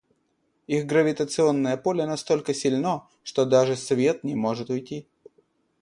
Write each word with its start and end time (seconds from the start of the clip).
Их 0.65 0.87
гравитационное 0.87 1.77
поле 1.77 2.07
настолько 2.07 2.55
сильно, 2.55 3.07
что 3.21 3.45
даже 3.45 3.75
свет 3.75 4.23
не 4.23 4.33
может 4.33 4.71
уйти. 4.71 5.07